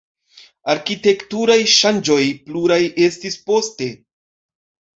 [0.73, 2.19] Arkitekturaj ŝanĝoj
[2.49, 3.93] pluraj estis poste.